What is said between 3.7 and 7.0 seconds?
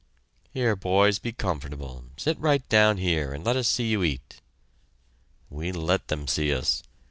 you eat." We let them see us!